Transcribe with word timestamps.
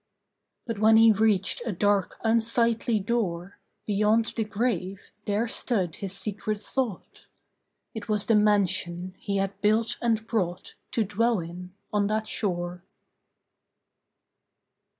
But 0.65 0.79
when 0.79 0.97
he 0.97 1.11
reached 1.11 1.61
a 1.63 1.71
dark 1.71 2.17
unsightly 2.23 2.99
door 2.99 3.59
Beyond 3.85 4.33
the 4.35 4.43
grave, 4.45 5.11
there 5.27 5.47
stood 5.47 5.97
his 5.97 6.11
secret 6.11 6.59
thought. 6.59 7.27
It 7.93 8.09
was 8.09 8.25
the 8.25 8.33
mansion 8.33 9.13
he 9.19 9.37
had 9.37 9.61
built 9.61 9.97
and 10.01 10.25
brought 10.25 10.73
To 10.93 11.03
dwell 11.03 11.39
in, 11.39 11.75
on 11.93 12.07
that 12.07 12.27
shore. 12.27 12.83